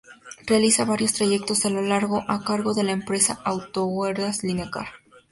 [0.47, 4.87] Realiza varios trayectos a lo largo del día, a cargo de la empresa AutoHerguerdas-Linecar.